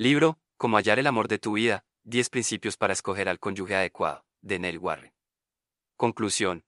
Libro, 0.00 0.38
Cómo 0.58 0.76
hallar 0.76 1.00
el 1.00 1.08
amor 1.08 1.26
de 1.26 1.40
tu 1.40 1.54
vida, 1.54 1.84
10 2.04 2.30
principios 2.30 2.76
para 2.76 2.92
escoger 2.92 3.28
al 3.28 3.40
cónyuge 3.40 3.74
adecuado, 3.74 4.24
de 4.42 4.60
Neil 4.60 4.78
Warren. 4.78 5.12
Conclusión. 5.96 6.64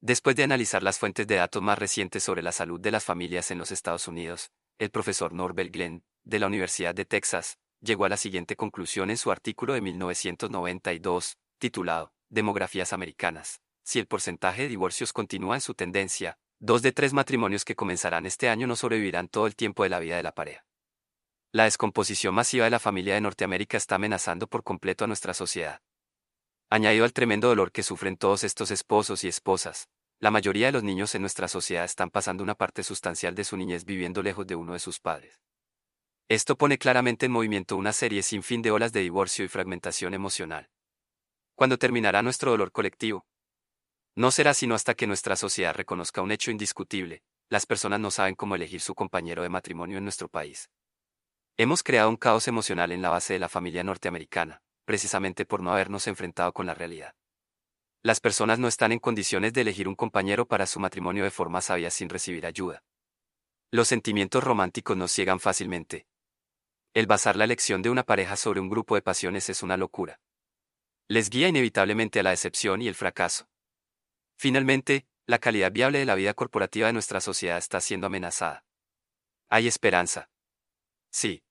Después 0.00 0.36
de 0.36 0.44
analizar 0.44 0.80
las 0.80 0.96
fuentes 0.96 1.26
de 1.26 1.34
datos 1.34 1.60
más 1.60 1.76
recientes 1.76 2.22
sobre 2.22 2.42
la 2.42 2.52
salud 2.52 2.80
de 2.80 2.92
las 2.92 3.02
familias 3.02 3.50
en 3.50 3.58
los 3.58 3.72
Estados 3.72 4.06
Unidos, 4.06 4.52
el 4.78 4.90
profesor 4.90 5.32
Norbert 5.32 5.72
Glenn, 5.72 6.04
de 6.22 6.38
la 6.38 6.46
Universidad 6.46 6.94
de 6.94 7.04
Texas, 7.04 7.58
llegó 7.80 8.04
a 8.04 8.10
la 8.10 8.16
siguiente 8.16 8.54
conclusión 8.54 9.10
en 9.10 9.16
su 9.16 9.32
artículo 9.32 9.74
de 9.74 9.80
1992, 9.80 11.38
titulado 11.58 12.12
Demografías 12.28 12.92
Americanas. 12.92 13.60
Si 13.82 13.98
el 13.98 14.06
porcentaje 14.06 14.62
de 14.62 14.68
divorcios 14.68 15.12
continúa 15.12 15.56
en 15.56 15.62
su 15.62 15.74
tendencia, 15.74 16.38
dos 16.60 16.82
de 16.82 16.92
tres 16.92 17.12
matrimonios 17.12 17.64
que 17.64 17.74
comenzarán 17.74 18.24
este 18.24 18.48
año 18.48 18.68
no 18.68 18.76
sobrevivirán 18.76 19.26
todo 19.26 19.48
el 19.48 19.56
tiempo 19.56 19.82
de 19.82 19.88
la 19.88 19.98
vida 19.98 20.16
de 20.16 20.22
la 20.22 20.32
pareja. 20.32 20.65
La 21.52 21.64
descomposición 21.64 22.34
masiva 22.34 22.64
de 22.64 22.70
la 22.70 22.78
familia 22.78 23.14
de 23.14 23.20
Norteamérica 23.20 23.76
está 23.76 23.94
amenazando 23.94 24.46
por 24.46 24.64
completo 24.64 25.04
a 25.04 25.06
nuestra 25.06 25.32
sociedad. 25.32 25.80
Añadido 26.68 27.04
al 27.04 27.12
tremendo 27.12 27.48
dolor 27.48 27.70
que 27.70 27.82
sufren 27.82 28.16
todos 28.16 28.42
estos 28.44 28.70
esposos 28.70 29.22
y 29.22 29.28
esposas, 29.28 29.88
la 30.18 30.30
mayoría 30.30 30.66
de 30.66 30.72
los 30.72 30.82
niños 30.82 31.14
en 31.14 31.22
nuestra 31.22 31.46
sociedad 31.46 31.84
están 31.84 32.10
pasando 32.10 32.42
una 32.42 32.54
parte 32.54 32.82
sustancial 32.82 33.34
de 33.34 33.44
su 33.44 33.56
niñez 33.56 33.84
viviendo 33.84 34.22
lejos 34.22 34.46
de 34.46 34.56
uno 34.56 34.72
de 34.72 34.80
sus 34.80 34.98
padres. 34.98 35.40
Esto 36.28 36.56
pone 36.56 36.78
claramente 36.78 37.26
en 37.26 37.32
movimiento 37.32 37.76
una 37.76 37.92
serie 37.92 38.22
sin 38.22 38.42
fin 38.42 38.60
de 38.60 38.72
olas 38.72 38.92
de 38.92 39.00
divorcio 39.00 39.44
y 39.44 39.48
fragmentación 39.48 40.14
emocional. 40.14 40.68
¿Cuándo 41.54 41.78
terminará 41.78 42.22
nuestro 42.22 42.50
dolor 42.50 42.72
colectivo? 42.72 43.26
No 44.16 44.30
será 44.32 44.52
sino 44.52 44.74
hasta 44.74 44.94
que 44.94 45.06
nuestra 45.06 45.36
sociedad 45.36 45.74
reconozca 45.74 46.22
un 46.22 46.32
hecho 46.32 46.50
indiscutible, 46.50 47.22
las 47.48 47.66
personas 47.66 48.00
no 48.00 48.10
saben 48.10 48.34
cómo 48.34 48.56
elegir 48.56 48.80
su 48.80 48.94
compañero 48.94 49.42
de 49.42 49.48
matrimonio 49.48 49.98
en 49.98 50.04
nuestro 50.04 50.28
país. 50.28 50.68
Hemos 51.58 51.82
creado 51.82 52.08
un 52.08 52.16
caos 52.16 52.48
emocional 52.48 52.92
en 52.92 53.02
la 53.02 53.10
base 53.10 53.32
de 53.32 53.38
la 53.38 53.48
familia 53.48 53.82
norteamericana, 53.82 54.62
precisamente 54.84 55.46
por 55.46 55.62
no 55.62 55.72
habernos 55.72 56.06
enfrentado 56.06 56.52
con 56.52 56.66
la 56.66 56.74
realidad. 56.74 57.14
Las 58.02 58.20
personas 58.20 58.58
no 58.58 58.68
están 58.68 58.92
en 58.92 58.98
condiciones 58.98 59.52
de 59.52 59.62
elegir 59.62 59.88
un 59.88 59.94
compañero 59.94 60.46
para 60.46 60.66
su 60.66 60.80
matrimonio 60.80 61.24
de 61.24 61.30
forma 61.30 61.60
sabia 61.60 61.90
sin 61.90 62.08
recibir 62.08 62.46
ayuda. 62.46 62.84
Los 63.70 63.88
sentimientos 63.88 64.44
románticos 64.44 64.96
nos 64.96 65.10
ciegan 65.10 65.40
fácilmente, 65.40 66.06
el 66.96 67.06
basar 67.06 67.36
la 67.36 67.44
elección 67.44 67.82
de 67.82 67.90
una 67.90 68.04
pareja 68.04 68.36
sobre 68.36 68.58
un 68.58 68.70
grupo 68.70 68.94
de 68.94 69.02
pasiones 69.02 69.50
es 69.50 69.62
una 69.62 69.76
locura. 69.76 70.18
Les 71.08 71.28
guía 71.28 71.46
inevitablemente 71.46 72.20
a 72.20 72.22
la 72.22 72.30
decepción 72.30 72.80
y 72.80 72.88
el 72.88 72.94
fracaso. 72.94 73.50
Finalmente, 74.38 75.06
la 75.26 75.38
calidad 75.38 75.70
viable 75.70 75.98
de 75.98 76.06
la 76.06 76.14
vida 76.14 76.32
corporativa 76.32 76.86
de 76.86 76.94
nuestra 76.94 77.20
sociedad 77.20 77.58
está 77.58 77.82
siendo 77.82 78.06
amenazada. 78.06 78.64
Hay 79.50 79.68
esperanza. 79.68 80.30
Sí. 81.10 81.42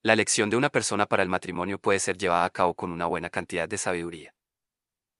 La 0.00 0.12
elección 0.12 0.48
de 0.48 0.56
una 0.56 0.70
persona 0.70 1.06
para 1.06 1.24
el 1.24 1.28
matrimonio 1.28 1.80
puede 1.80 1.98
ser 1.98 2.16
llevada 2.16 2.44
a 2.44 2.50
cabo 2.50 2.74
con 2.74 2.92
una 2.92 3.06
buena 3.06 3.30
cantidad 3.30 3.68
de 3.68 3.78
sabiduría. 3.78 4.32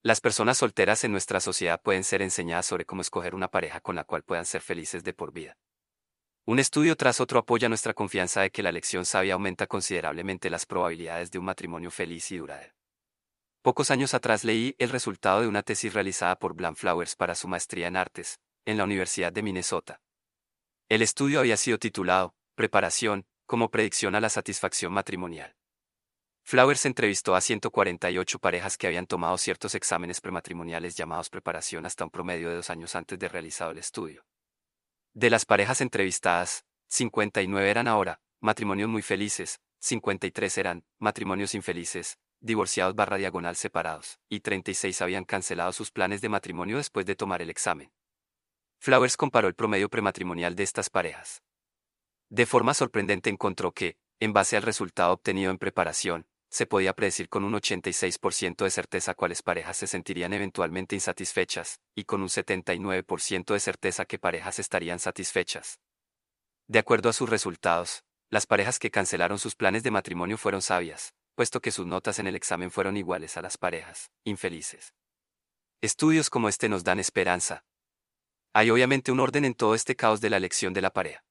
Las 0.05 0.21
personas 0.21 0.59
solteras 0.59 1.03
en 1.03 1.11
nuestra 1.11 1.41
sociedad 1.41 1.83
pueden 1.83 2.05
ser 2.05 2.23
enseñadas 2.23 2.67
sobre 2.67 2.85
cómo 2.85 3.03
escoger 3.03 3.35
una 3.35 3.49
pareja 3.49 3.81
con 3.81 3.97
la 3.97 4.05
cual 4.05 4.23
puedan 4.23 4.47
ser 4.47 4.61
felices 4.61 5.03
de 5.03 5.13
por 5.13 5.33
vida. 5.33 5.59
Un 6.47 6.61
estudio 6.61 6.97
tras 6.97 7.21
otro 7.21 7.41
apoya 7.41 7.69
nuestra 7.69 7.93
confianza 7.93 8.43
de 8.43 8.51
que 8.51 8.63
la 8.63 8.69
elección 8.69 9.05
sabia 9.05 9.35
aumenta 9.35 9.67
considerablemente 9.67 10.49
las 10.49 10.65
probabilidades 10.65 11.33
de 11.33 11.41
un 11.41 11.47
matrimonio 11.47 11.91
feliz 11.91 12.31
y 12.31 12.37
duradero. 12.37 12.73
Pocos 13.63 13.91
años 13.91 14.15
atrás 14.15 14.45
leí 14.45 14.77
el 14.79 14.91
resultado 14.91 15.41
de 15.41 15.49
una 15.49 15.65
tesis 15.65 15.93
realizada 15.93 16.39
por 16.39 16.55
Blan 16.55 16.77
Flowers 16.77 17.17
para 17.17 17.35
su 17.35 17.49
maestría 17.49 17.89
en 17.89 17.97
artes, 17.97 18.39
en 18.65 18.79
la 18.79 18.85
Universidad 18.85 19.33
de 19.33 19.43
Minnesota. 19.43 20.01
El 20.89 21.03
estudio 21.03 21.41
había 21.41 21.57
sido 21.57 21.79
titulado, 21.79 22.37
Preparación, 22.55 23.27
como 23.49 23.71
predicción 23.71 24.15
a 24.15 24.21
la 24.21 24.29
satisfacción 24.29 24.93
matrimonial. 24.93 25.57
Flowers 26.45 26.85
entrevistó 26.85 27.35
a 27.35 27.41
148 27.41 28.39
parejas 28.39 28.77
que 28.77 28.87
habían 28.87 29.07
tomado 29.07 29.39
ciertos 29.39 29.75
exámenes 29.75 30.21
prematrimoniales 30.21 30.97
llamados 30.97 31.31
preparación 31.31 31.87
hasta 31.87 32.05
un 32.05 32.11
promedio 32.11 32.51
de 32.51 32.57
dos 32.57 32.69
años 32.69 32.95
antes 32.95 33.19
de 33.19 33.27
realizado 33.27 33.71
el 33.71 33.79
estudio. 33.79 34.27
De 35.15 35.31
las 35.31 35.47
parejas 35.47 35.81
entrevistadas, 35.81 36.67
59 36.89 37.71
eran 37.71 37.89
ahora, 37.89 38.21
matrimonios 38.41 38.91
muy 38.91 39.01
felices, 39.01 39.61
53 39.81 40.59
eran, 40.59 40.85
matrimonios 40.99 41.55
infelices, 41.55 42.19
divorciados 42.41 42.95
barra 42.95 43.17
diagonal 43.17 43.57
separados, 43.57 44.19
y 44.29 44.41
36 44.41 45.01
habían 45.01 45.25
cancelado 45.25 45.73
sus 45.73 45.91
planes 45.91 46.21
de 46.21 46.29
matrimonio 46.29 46.77
después 46.77 47.07
de 47.07 47.17
tomar 47.17 47.41
el 47.41 47.49
examen. 47.49 47.91
Flowers 48.79 49.17
comparó 49.17 49.49
el 49.49 49.55
promedio 49.55 49.89
prematrimonial 49.89 50.55
de 50.55 50.65
estas 50.65 50.91
parejas. 50.91 51.43
De 52.31 52.45
forma 52.45 52.75
sorprendente 52.75 53.31
encontró 53.31 53.73
que, 53.73 53.97
en 54.21 54.33
base 54.33 54.57
al 54.57 54.63
resultado 54.63 55.13
obtenido 55.13 55.51
en 55.51 55.59
preparación, 55.59 56.27
se 56.51 56.67
podía 56.67 56.95
predecir 56.95 57.29
con 57.29 57.45
un 57.45 57.55
86% 57.55 58.65
de 58.65 58.71
certeza 58.71 59.15
cuáles 59.15 59.43
parejas 59.43 59.77
se 59.77 59.87
sentirían 59.87 60.33
eventualmente 60.33 60.95
insatisfechas, 60.95 61.81
y 61.95 62.05
con 62.05 62.23
un 62.23 62.29
79% 62.29 63.53
de 63.53 63.61
certeza 63.61 64.05
qué 64.07 64.19
parejas 64.19 64.59
estarían 64.59 64.99
satisfechas. 64.99 65.81
De 66.67 66.79
acuerdo 66.79 67.09
a 67.09 67.13
sus 67.13 67.29
resultados, 67.29 68.05
las 68.31 68.47
parejas 68.47 68.79
que 68.79 68.91
cancelaron 68.91 69.39
sus 69.39 69.55
planes 69.55 69.83
de 69.83 69.91
matrimonio 69.91 70.37
fueron 70.37 70.63
sabias, 70.63 71.15
puesto 71.35 71.61
que 71.61 71.71
sus 71.71 71.87
notas 71.87 72.19
en 72.19 72.27
el 72.27 72.37
examen 72.37 72.71
fueron 72.71 72.97
iguales 72.97 73.37
a 73.37 73.43
las 73.43 73.57
parejas, 73.57 74.11
infelices. 74.25 74.95
Estudios 75.81 76.29
como 76.29 76.49
este 76.49 76.69
nos 76.69 76.85
dan 76.85 76.99
esperanza. 76.99 77.65
Hay 78.53 78.71
obviamente 78.71 79.13
un 79.13 79.21
orden 79.21 79.45
en 79.45 79.55
todo 79.55 79.75
este 79.75 79.97
caos 79.97 80.21
de 80.21 80.31
la 80.31 80.37
elección 80.37 80.73
de 80.73 80.83
la 80.83 80.91
pareja. 80.91 81.28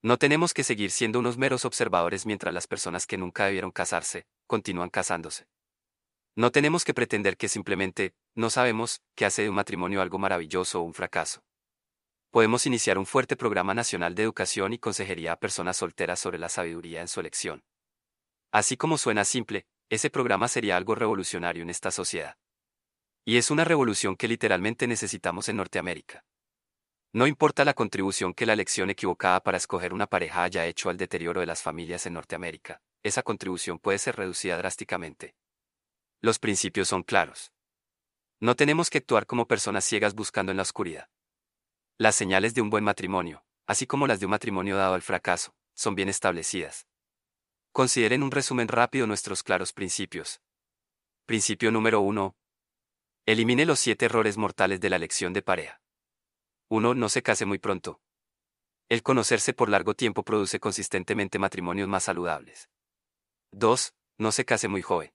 No 0.00 0.16
tenemos 0.16 0.54
que 0.54 0.62
seguir 0.62 0.92
siendo 0.92 1.18
unos 1.18 1.38
meros 1.38 1.64
observadores 1.64 2.24
mientras 2.24 2.54
las 2.54 2.68
personas 2.68 3.06
que 3.06 3.18
nunca 3.18 3.46
debieron 3.46 3.72
casarse, 3.72 4.26
continúan 4.46 4.90
casándose. 4.90 5.46
No 6.36 6.52
tenemos 6.52 6.84
que 6.84 6.94
pretender 6.94 7.36
que 7.36 7.48
simplemente, 7.48 8.14
no 8.36 8.48
sabemos, 8.48 9.02
que 9.16 9.24
hace 9.24 9.42
de 9.42 9.48
un 9.48 9.56
matrimonio 9.56 10.00
algo 10.00 10.18
maravilloso 10.18 10.80
o 10.80 10.84
un 10.84 10.94
fracaso. 10.94 11.42
Podemos 12.30 12.64
iniciar 12.64 12.96
un 12.96 13.06
fuerte 13.06 13.36
programa 13.36 13.74
nacional 13.74 14.14
de 14.14 14.22
educación 14.22 14.72
y 14.72 14.78
consejería 14.78 15.32
a 15.32 15.40
personas 15.40 15.78
solteras 15.78 16.20
sobre 16.20 16.38
la 16.38 16.48
sabiduría 16.48 17.00
en 17.00 17.08
su 17.08 17.18
elección. 17.18 17.64
Así 18.52 18.76
como 18.76 18.98
suena 18.98 19.24
simple, 19.24 19.66
ese 19.88 20.10
programa 20.10 20.46
sería 20.46 20.76
algo 20.76 20.94
revolucionario 20.94 21.62
en 21.64 21.70
esta 21.70 21.90
sociedad. 21.90 22.36
Y 23.24 23.36
es 23.36 23.50
una 23.50 23.64
revolución 23.64 24.14
que 24.14 24.28
literalmente 24.28 24.86
necesitamos 24.86 25.48
en 25.48 25.56
Norteamérica. 25.56 26.24
No 27.12 27.26
importa 27.26 27.64
la 27.64 27.72
contribución 27.72 28.34
que 28.34 28.44
la 28.44 28.52
elección 28.52 28.90
equivocada 28.90 29.40
para 29.40 29.56
escoger 29.56 29.94
una 29.94 30.06
pareja 30.06 30.42
haya 30.42 30.66
hecho 30.66 30.90
al 30.90 30.98
deterioro 30.98 31.40
de 31.40 31.46
las 31.46 31.62
familias 31.62 32.04
en 32.04 32.12
Norteamérica, 32.12 32.82
esa 33.02 33.22
contribución 33.22 33.78
puede 33.78 33.98
ser 33.98 34.16
reducida 34.16 34.58
drásticamente. 34.58 35.34
Los 36.20 36.38
principios 36.38 36.88
son 36.88 37.02
claros. 37.02 37.52
No 38.40 38.56
tenemos 38.56 38.90
que 38.90 38.98
actuar 38.98 39.26
como 39.26 39.48
personas 39.48 39.84
ciegas 39.84 40.14
buscando 40.14 40.50
en 40.52 40.56
la 40.58 40.62
oscuridad. 40.62 41.08
Las 41.96 42.14
señales 42.14 42.54
de 42.54 42.60
un 42.60 42.70
buen 42.70 42.84
matrimonio, 42.84 43.44
así 43.66 43.86
como 43.86 44.06
las 44.06 44.20
de 44.20 44.26
un 44.26 44.30
matrimonio 44.30 44.76
dado 44.76 44.94
al 44.94 45.02
fracaso, 45.02 45.54
son 45.74 45.94
bien 45.94 46.08
establecidas. 46.08 46.86
Consideren 47.72 48.22
un 48.22 48.30
resumen 48.30 48.68
rápido 48.68 49.06
nuestros 49.06 49.42
claros 49.42 49.72
principios. 49.72 50.42
Principio 51.24 51.70
número 51.70 52.00
1. 52.00 52.36
Elimine 53.26 53.64
los 53.64 53.80
siete 53.80 54.06
errores 54.06 54.36
mortales 54.36 54.80
de 54.80 54.90
la 54.90 54.96
elección 54.96 55.32
de 55.32 55.42
pareja. 55.42 55.80
1. 56.70 56.94
No 56.94 57.08
se 57.08 57.22
case 57.22 57.46
muy 57.46 57.58
pronto. 57.58 58.00
El 58.90 59.02
conocerse 59.02 59.54
por 59.54 59.70
largo 59.70 59.94
tiempo 59.94 60.22
produce 60.22 60.60
consistentemente 60.60 61.38
matrimonios 61.38 61.88
más 61.88 62.04
saludables. 62.04 62.68
2. 63.52 63.94
No 64.18 64.32
se 64.32 64.44
case 64.44 64.68
muy 64.68 64.82
joven. 64.82 65.12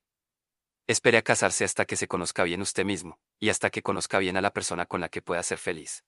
Espere 0.87 1.19
a 1.19 1.21
casarse 1.21 1.63
hasta 1.63 1.85
que 1.85 1.95
se 1.95 2.07
conozca 2.07 2.43
bien 2.43 2.61
usted 2.61 2.85
mismo, 2.85 3.19
y 3.39 3.49
hasta 3.49 3.69
que 3.69 3.83
conozca 3.83 4.17
bien 4.17 4.35
a 4.35 4.41
la 4.41 4.51
persona 4.51 4.87
con 4.87 4.99
la 4.99 5.09
que 5.09 5.21
pueda 5.21 5.43
ser 5.43 5.59
feliz. 5.59 6.03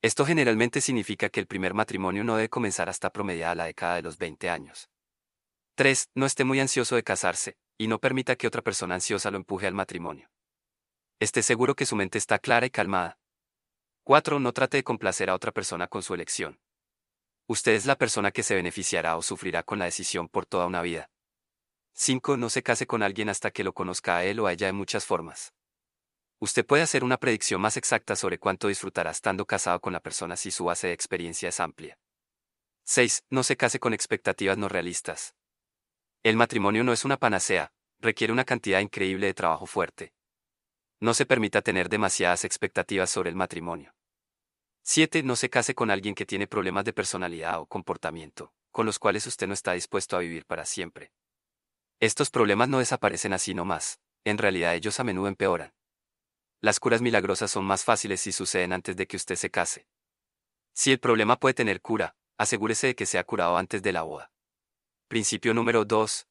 Esto 0.00 0.24
generalmente 0.24 0.80
significa 0.80 1.28
que 1.28 1.40
el 1.40 1.48
primer 1.48 1.74
matrimonio 1.74 2.22
no 2.22 2.36
debe 2.36 2.48
comenzar 2.48 2.88
hasta 2.88 3.10
promediada 3.10 3.56
la 3.56 3.64
década 3.64 3.96
de 3.96 4.02
los 4.02 4.16
20 4.16 4.48
años. 4.48 4.88
3. 5.74 6.10
No 6.14 6.26
esté 6.26 6.44
muy 6.44 6.60
ansioso 6.60 6.94
de 6.94 7.02
casarse, 7.02 7.56
y 7.78 7.88
no 7.88 7.98
permita 7.98 8.36
que 8.36 8.46
otra 8.46 8.62
persona 8.62 8.94
ansiosa 8.94 9.30
lo 9.32 9.38
empuje 9.38 9.66
al 9.66 9.74
matrimonio. 9.74 10.30
Esté 11.18 11.42
seguro 11.42 11.74
que 11.74 11.86
su 11.86 11.96
mente 11.96 12.18
está 12.18 12.38
clara 12.38 12.66
y 12.66 12.70
calmada, 12.70 13.18
4. 14.04 14.40
No 14.40 14.52
trate 14.52 14.78
de 14.78 14.84
complacer 14.84 15.30
a 15.30 15.34
otra 15.34 15.52
persona 15.52 15.86
con 15.86 16.02
su 16.02 16.12
elección. 16.12 16.58
Usted 17.46 17.72
es 17.72 17.86
la 17.86 17.96
persona 17.96 18.32
que 18.32 18.42
se 18.42 18.56
beneficiará 18.56 19.16
o 19.16 19.22
sufrirá 19.22 19.62
con 19.62 19.78
la 19.78 19.84
decisión 19.84 20.28
por 20.28 20.44
toda 20.44 20.66
una 20.66 20.82
vida. 20.82 21.08
5. 21.94 22.36
No 22.36 22.50
se 22.50 22.64
case 22.64 22.86
con 22.86 23.04
alguien 23.04 23.28
hasta 23.28 23.52
que 23.52 23.62
lo 23.62 23.72
conozca 23.72 24.16
a 24.16 24.24
él 24.24 24.40
o 24.40 24.46
a 24.48 24.52
ella 24.52 24.66
de 24.66 24.72
muchas 24.72 25.04
formas. 25.04 25.54
Usted 26.40 26.66
puede 26.66 26.82
hacer 26.82 27.04
una 27.04 27.18
predicción 27.18 27.60
más 27.60 27.76
exacta 27.76 28.16
sobre 28.16 28.40
cuánto 28.40 28.66
disfrutará 28.66 29.12
estando 29.12 29.46
casado 29.46 29.80
con 29.80 29.92
la 29.92 30.00
persona 30.00 30.36
si 30.36 30.50
su 30.50 30.64
base 30.64 30.88
de 30.88 30.94
experiencia 30.94 31.50
es 31.50 31.60
amplia. 31.60 31.96
6. 32.84 33.26
No 33.30 33.44
se 33.44 33.56
case 33.56 33.78
con 33.78 33.94
expectativas 33.94 34.58
no 34.58 34.68
realistas. 34.68 35.36
El 36.24 36.36
matrimonio 36.36 36.82
no 36.82 36.92
es 36.92 37.04
una 37.04 37.18
panacea, 37.18 37.72
requiere 38.00 38.32
una 38.32 38.44
cantidad 38.44 38.80
increíble 38.80 39.26
de 39.28 39.34
trabajo 39.34 39.66
fuerte. 39.66 40.12
No 41.02 41.14
se 41.14 41.26
permita 41.26 41.62
tener 41.62 41.88
demasiadas 41.88 42.44
expectativas 42.44 43.10
sobre 43.10 43.28
el 43.28 43.34
matrimonio. 43.34 43.92
7. 44.82 45.24
No 45.24 45.34
se 45.34 45.50
case 45.50 45.74
con 45.74 45.90
alguien 45.90 46.14
que 46.14 46.24
tiene 46.24 46.46
problemas 46.46 46.84
de 46.84 46.92
personalidad 46.92 47.58
o 47.58 47.66
comportamiento, 47.66 48.54
con 48.70 48.86
los 48.86 49.00
cuales 49.00 49.26
usted 49.26 49.48
no 49.48 49.52
está 49.52 49.72
dispuesto 49.72 50.16
a 50.16 50.20
vivir 50.20 50.46
para 50.46 50.64
siempre. 50.64 51.10
Estos 51.98 52.30
problemas 52.30 52.68
no 52.68 52.78
desaparecen 52.78 53.32
así 53.32 53.52
nomás, 53.52 53.98
en 54.22 54.38
realidad 54.38 54.76
ellos 54.76 55.00
a 55.00 55.02
menudo 55.02 55.26
empeoran. 55.26 55.74
Las 56.60 56.78
curas 56.78 57.02
milagrosas 57.02 57.50
son 57.50 57.64
más 57.64 57.82
fáciles 57.82 58.20
si 58.20 58.30
suceden 58.30 58.72
antes 58.72 58.94
de 58.94 59.08
que 59.08 59.16
usted 59.16 59.34
se 59.34 59.50
case. 59.50 59.88
Si 60.72 60.92
el 60.92 61.00
problema 61.00 61.36
puede 61.36 61.54
tener 61.54 61.80
cura, 61.80 62.14
asegúrese 62.38 62.86
de 62.86 62.94
que 62.94 63.06
sea 63.06 63.24
curado 63.24 63.56
antes 63.56 63.82
de 63.82 63.90
la 63.90 64.02
boda. 64.02 64.30
Principio 65.08 65.52
número 65.52 65.84
2. 65.84 66.28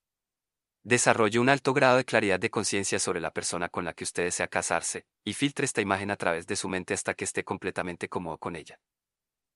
Desarrolle 0.83 1.37
un 1.37 1.49
alto 1.49 1.73
grado 1.73 1.97
de 1.97 2.05
claridad 2.05 2.39
de 2.39 2.49
conciencia 2.49 2.97
sobre 2.97 3.19
la 3.19 3.31
persona 3.31 3.69
con 3.69 3.85
la 3.85 3.93
que 3.93 4.03
usted 4.03 4.23
desea 4.23 4.47
casarse, 4.47 5.05
y 5.23 5.33
filtre 5.33 5.65
esta 5.65 5.81
imagen 5.81 6.09
a 6.09 6.15
través 6.15 6.47
de 6.47 6.55
su 6.55 6.67
mente 6.69 6.95
hasta 6.95 7.13
que 7.13 7.23
esté 7.23 7.43
completamente 7.43 8.09
cómodo 8.09 8.39
con 8.39 8.55
ella. 8.55 8.79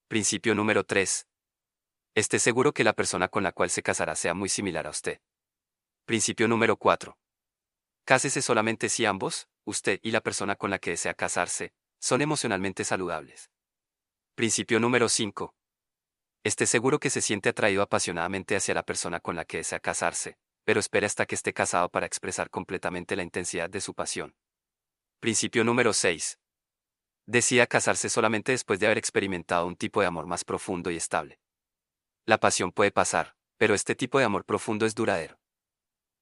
Principio 0.07 0.53
número 0.53 0.83
3. 0.83 1.27
Esté 2.13 2.37
seguro 2.37 2.73
que 2.73 2.83
la 2.83 2.93
persona 2.93 3.27
con 3.27 3.41
la 3.41 3.53
cual 3.53 3.71
se 3.71 3.81
casará 3.81 4.15
sea 4.15 4.35
muy 4.35 4.49
similar 4.49 4.85
a 4.85 4.91
usted. 4.91 5.19
Principio 6.05 6.47
número 6.47 6.77
4. 6.77 7.17
Cásese 8.05 8.43
solamente 8.43 8.87
si 8.87 9.05
ambos, 9.05 9.49
usted 9.63 9.99
y 10.03 10.11
la 10.11 10.21
persona 10.21 10.55
con 10.55 10.69
la 10.69 10.77
que 10.77 10.91
desea 10.91 11.15
casarse, 11.15 11.73
son 11.99 12.21
emocionalmente 12.21 12.83
saludables. 12.83 13.49
Principio 14.35 14.79
número 14.79 15.09
5. 15.09 15.55
Esté 16.43 16.67
seguro 16.67 16.99
que 16.99 17.09
se 17.09 17.21
siente 17.21 17.49
atraído 17.49 17.81
apasionadamente 17.81 18.55
hacia 18.55 18.75
la 18.75 18.83
persona 18.83 19.19
con 19.19 19.35
la 19.35 19.45
que 19.45 19.57
desea 19.57 19.79
casarse, 19.79 20.37
pero 20.65 20.79
espere 20.79 21.05
hasta 21.05 21.25
que 21.25 21.35
esté 21.35 21.53
casado 21.53 21.89
para 21.89 22.05
expresar 22.05 22.49
completamente 22.49 23.15
la 23.15 23.23
intensidad 23.23 23.69
de 23.69 23.79
su 23.79 23.93
pasión. 23.93 24.35
Principio 25.19 25.63
número 25.63 25.93
6. 25.93 26.39
Decida 27.27 27.67
casarse 27.67 28.09
solamente 28.09 28.51
después 28.51 28.79
de 28.79 28.87
haber 28.87 28.97
experimentado 28.97 29.65
un 29.65 29.75
tipo 29.75 30.01
de 30.01 30.07
amor 30.07 30.25
más 30.27 30.43
profundo 30.43 30.91
y 30.91 30.97
estable. 30.97 31.39
La 32.25 32.39
pasión 32.39 32.71
puede 32.71 32.91
pasar, 32.91 33.35
pero 33.57 33.73
este 33.73 33.95
tipo 33.95 34.19
de 34.19 34.25
amor 34.25 34.43
profundo 34.45 34.85
es 34.85 34.95
duradero. 34.95 35.39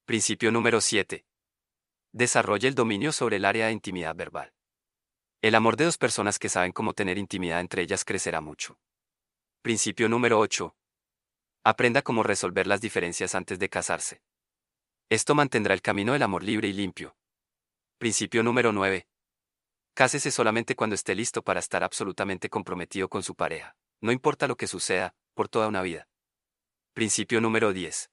Principio 0.04 0.52
número 0.52 0.80
7. 0.80 1.26
Desarrolle 2.12 2.68
el 2.68 2.74
dominio 2.74 3.10
sobre 3.12 3.36
el 3.36 3.44
área 3.44 3.66
de 3.66 3.72
intimidad 3.72 4.14
verbal. 4.14 4.52
El 5.40 5.54
amor 5.54 5.76
de 5.76 5.84
dos 5.84 5.98
personas 5.98 6.38
que 6.38 6.48
saben 6.48 6.72
cómo 6.72 6.94
tener 6.94 7.18
intimidad 7.18 7.60
entre 7.60 7.82
ellas 7.82 8.04
crecerá 8.04 8.40
mucho. 8.40 8.78
Principio 9.62 10.08
número 10.08 10.38
8. 10.38 10.76
Aprenda 11.64 12.02
cómo 12.02 12.22
resolver 12.22 12.66
las 12.66 12.82
diferencias 12.82 13.34
antes 13.34 13.58
de 13.58 13.68
casarse. 13.70 14.22
Esto 15.10 15.34
mantendrá 15.34 15.74
el 15.74 15.82
camino 15.82 16.14
del 16.14 16.22
amor 16.22 16.42
libre 16.42 16.68
y 16.68 16.72
limpio. 16.72 17.14
Principio 17.98 18.42
número 18.42 18.72
9. 18.72 19.06
Cásese 19.92 20.30
solamente 20.30 20.74
cuando 20.74 20.94
esté 20.94 21.14
listo 21.14 21.42
para 21.42 21.60
estar 21.60 21.84
absolutamente 21.84 22.48
comprometido 22.48 23.08
con 23.08 23.22
su 23.22 23.34
pareja, 23.34 23.76
no 24.00 24.12
importa 24.12 24.48
lo 24.48 24.56
que 24.56 24.66
suceda, 24.66 25.14
por 25.34 25.48
toda 25.48 25.68
una 25.68 25.82
vida. 25.82 26.08
Principio 26.94 27.40
número 27.40 27.72
10. 27.72 28.10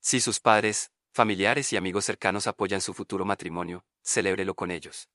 Si 0.00 0.20
sus 0.20 0.40
padres, 0.40 0.90
familiares 1.12 1.72
y 1.72 1.76
amigos 1.76 2.06
cercanos 2.06 2.46
apoyan 2.46 2.80
su 2.80 2.94
futuro 2.94 3.24
matrimonio, 3.24 3.84
celébrelo 4.02 4.54
con 4.54 4.70
ellos. 4.70 5.08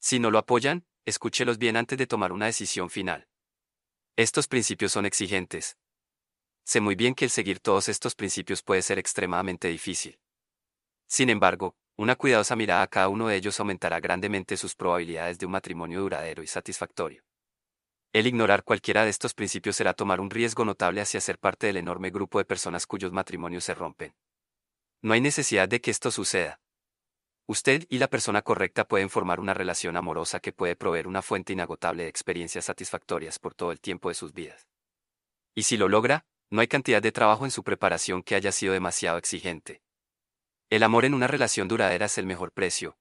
Si 0.00 0.18
no 0.18 0.30
lo 0.30 0.38
apoyan, 0.38 0.86
escúchelos 1.04 1.58
bien 1.58 1.76
antes 1.76 1.96
de 1.98 2.06
tomar 2.06 2.32
una 2.32 2.46
decisión 2.46 2.90
final. 2.90 3.28
Estos 4.16 4.48
principios 4.48 4.92
son 4.92 5.06
exigentes. 5.06 5.78
Sé 6.64 6.80
muy 6.80 6.94
bien 6.94 7.14
que 7.14 7.24
el 7.24 7.30
seguir 7.30 7.60
todos 7.60 7.88
estos 7.88 8.14
principios 8.14 8.62
puede 8.62 8.82
ser 8.82 8.98
extremadamente 8.98 9.68
difícil. 9.68 10.18
Sin 11.06 11.30
embargo, 11.30 11.76
una 11.96 12.16
cuidadosa 12.16 12.56
mirada 12.56 12.82
a 12.82 12.86
cada 12.86 13.08
uno 13.08 13.28
de 13.28 13.36
ellos 13.36 13.58
aumentará 13.60 14.00
grandemente 14.00 14.56
sus 14.56 14.74
probabilidades 14.74 15.38
de 15.38 15.46
un 15.46 15.52
matrimonio 15.52 16.00
duradero 16.00 16.42
y 16.42 16.46
satisfactorio. 16.46 17.22
El 18.12 18.26
ignorar 18.26 18.64
cualquiera 18.64 19.04
de 19.04 19.10
estos 19.10 19.34
principios 19.34 19.76
será 19.76 19.94
tomar 19.94 20.20
un 20.20 20.30
riesgo 20.30 20.64
notable 20.64 21.00
hacia 21.00 21.20
ser 21.20 21.38
parte 21.38 21.66
del 21.66 21.76
enorme 21.76 22.10
grupo 22.10 22.38
de 22.38 22.44
personas 22.44 22.86
cuyos 22.86 23.12
matrimonios 23.12 23.64
se 23.64 23.74
rompen. 23.74 24.14
No 25.02 25.12
hay 25.12 25.20
necesidad 25.20 25.68
de 25.68 25.80
que 25.80 25.90
esto 25.90 26.10
suceda. 26.10 26.60
Usted 27.46 27.84
y 27.88 27.98
la 27.98 28.08
persona 28.08 28.42
correcta 28.42 28.86
pueden 28.86 29.10
formar 29.10 29.40
una 29.40 29.54
relación 29.54 29.96
amorosa 29.96 30.40
que 30.40 30.52
puede 30.52 30.76
proveer 30.76 31.06
una 31.06 31.20
fuente 31.20 31.52
inagotable 31.52 32.04
de 32.04 32.08
experiencias 32.08 32.64
satisfactorias 32.64 33.38
por 33.38 33.54
todo 33.54 33.72
el 33.72 33.80
tiempo 33.80 34.08
de 34.08 34.14
sus 34.14 34.32
vidas. 34.32 34.68
Y 35.54 35.64
si 35.64 35.76
lo 35.76 35.88
logra, 35.88 36.26
no 36.50 36.60
hay 36.60 36.66
cantidad 36.66 37.00
de 37.00 37.12
trabajo 37.12 37.44
en 37.44 37.52
su 37.52 37.62
preparación 37.62 38.22
que 38.22 38.34
haya 38.34 38.50
sido 38.50 38.72
demasiado 38.72 39.18
exigente. 39.18 39.82
El 40.68 40.82
amor 40.82 41.04
en 41.04 41.14
una 41.14 41.28
relación 41.28 41.68
duradera 41.68 42.06
es 42.06 42.18
el 42.18 42.26
mejor 42.26 42.52
precio. 42.52 42.98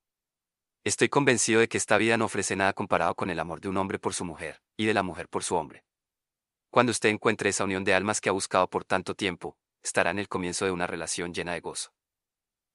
Estoy 0.83 1.09
convencido 1.09 1.59
de 1.59 1.67
que 1.67 1.77
esta 1.77 1.97
vida 1.97 2.15
no 2.15 2.25
ofrece 2.25 2.55
nada 2.55 2.73
comparado 2.73 3.15
con 3.15 3.29
el 3.29 3.39
amor 3.39 3.59
de 3.59 3.69
un 3.69 3.77
hombre 3.77 3.99
por 3.99 4.13
su 4.13 4.23
mujer, 4.23 4.61
y 4.77 4.85
de 4.85 4.93
la 4.93 5.03
mujer 5.03 5.27
por 5.27 5.43
su 5.43 5.55
hombre. 5.55 5.83
Cuando 6.69 6.91
usted 6.91 7.09
encuentre 7.09 7.49
esa 7.49 7.63
unión 7.63 7.83
de 7.83 7.93
almas 7.95 8.21
que 8.21 8.29
ha 8.29 8.33
buscado 8.33 8.69
por 8.69 8.85
tanto 8.85 9.15
tiempo, 9.15 9.57
estará 9.83 10.11
en 10.11 10.19
el 10.19 10.29
comienzo 10.29 10.65
de 10.65 10.71
una 10.71 10.87
relación 10.87 11.33
llena 11.33 11.53
de 11.53 11.59
gozo. 11.59 11.91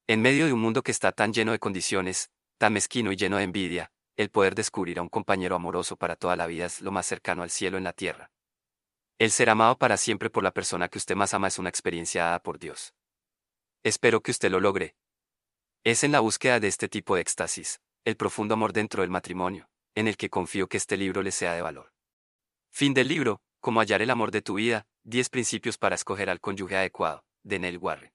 En 0.07 0.21
medio 0.21 0.47
de 0.47 0.53
un 0.53 0.61
mundo 0.61 0.83
que 0.83 0.91
está 0.91 1.13
tan 1.13 1.33
lleno 1.33 1.53
de 1.53 1.59
condiciones, 1.59 2.31
tan 2.59 2.73
mezquino 2.73 3.13
y 3.13 3.17
lleno 3.17 3.37
de 3.37 3.45
envidia, 3.45 3.93
el 4.17 4.31
poder 4.31 4.55
descubrir 4.55 4.99
a 4.99 5.03
un 5.03 5.09
compañero 5.09 5.57
amoroso 5.57 5.97
para 5.97 6.17
toda 6.17 6.37
la 6.37 6.47
vida 6.47 6.67
es 6.67 6.81
lo 6.81 6.91
más 6.91 7.07
cercano 7.07 7.43
al 7.43 7.51
cielo 7.51 7.79
en 7.79 7.85
la 7.85 7.93
tierra. 7.93 8.31
El 9.19 9.31
ser 9.31 9.49
amado 9.49 9.79
para 9.79 9.97
siempre 9.97 10.29
por 10.29 10.43
la 10.43 10.51
persona 10.51 10.89
que 10.89 10.99
usted 10.99 11.15
más 11.15 11.35
ama 11.35 11.47
es 11.47 11.61
una 11.61 11.69
experiencia 11.69 12.25
dada 12.25 12.43
por 12.43 12.59
Dios. 12.59 12.95
Espero 13.85 14.21
que 14.21 14.33
usted 14.33 14.51
lo 14.51 14.59
logre. 14.59 14.97
Es 15.85 16.03
en 16.03 16.11
la 16.11 16.19
búsqueda 16.19 16.59
de 16.59 16.67
este 16.67 16.89
tipo 16.89 17.15
de 17.15 17.21
éxtasis, 17.21 17.81
el 18.05 18.17
profundo 18.17 18.55
amor 18.55 18.73
dentro 18.73 19.03
del 19.03 19.11
matrimonio, 19.11 19.69
en 19.95 20.09
el 20.09 20.17
que 20.17 20.31
confío 20.31 20.67
que 20.67 20.79
este 20.79 20.97
libro 20.97 21.23
le 21.23 21.31
sea 21.31 21.55
de 21.55 21.63
valor. 21.63 21.93
Fin 22.71 22.93
del 22.93 23.07
libro, 23.07 23.41
Cómo 23.61 23.81
hallar 23.81 24.03
el 24.03 24.11
amor 24.11 24.31
de 24.31 24.43
tu 24.43 24.55
vida, 24.55 24.85
10 25.05 25.31
principios 25.31 25.79
para 25.79 25.95
escoger 25.95 26.29
al 26.29 26.41
cónyuge 26.41 26.77
adecuado, 26.77 27.25
de 27.45 27.59
Neil 27.61 27.79
Warren. 27.79 28.03